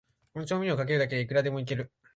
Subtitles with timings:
[0.33, 1.91] この調味料をかけるだけで、いくらでもイケる